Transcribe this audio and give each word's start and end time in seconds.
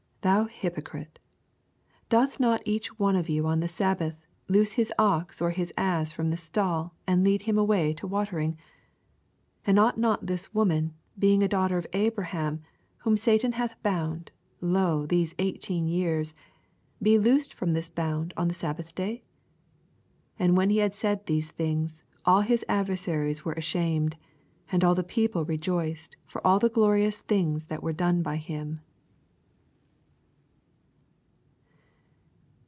Thou 0.23 0.43
hypocrite, 0.43 1.17
doth 2.07 2.39
not 2.39 2.61
each 2.63 2.99
one 2.99 3.15
of 3.15 3.27
you 3.27 3.47
on 3.47 3.59
the 3.59 3.67
sabbath 3.67 4.15
loose 4.47 4.73
his 4.73 4.93
ox 4.99 5.41
or 5.41 5.49
his 5.49 5.73
ass 5.77 6.13
f^om 6.13 6.29
the 6.29 6.37
stall, 6.37 6.93
and 7.07 7.23
lead 7.23 7.41
him 7.41 7.57
away 7.57 7.91
to 7.93 8.05
watering? 8.05 8.51
16 9.61 9.65
And 9.65 9.79
ought 9.79 9.97
not 9.97 10.27
this 10.27 10.53
woman, 10.53 10.93
be 11.17 11.33
ing 11.33 11.41
a 11.41 11.47
daughter 11.47 11.75
of 11.79 11.87
Abraham, 11.93 12.61
whom 12.97 13.17
Satan 13.17 13.53
hath 13.53 13.81
bound, 13.81 14.29
lo, 14.61 15.07
these 15.07 15.33
eighteen 15.39 15.87
years, 15.87 16.35
be 17.01 17.17
loosed 17.17 17.55
from 17.55 17.73
this 17.73 17.89
bond 17.89 18.31
on 18.37 18.47
the 18.47 18.53
sabbath 18.53 18.93
day? 18.93 19.23
17 20.37 20.45
And 20.45 20.55
when 20.55 20.69
he 20.69 20.77
had 20.77 20.93
said 20.93 21.25
these 21.25 21.49
things, 21.49 22.03
all 22.25 22.41
his 22.41 22.63
adversaries 22.69 23.43
were 23.43 23.55
asha 23.55 23.99
med: 23.99 24.17
and 24.71 24.83
all 24.83 24.93
the 24.93 25.03
people 25.03 25.45
rejoiced 25.45 26.15
for 26.27 26.45
all 26.45 26.59
the 26.59 26.69
glorious 26.69 27.21
things 27.21 27.65
that 27.65 27.81
were 27.81 27.91
don« 27.93 28.21
by 28.21 28.35
him. 28.37 28.81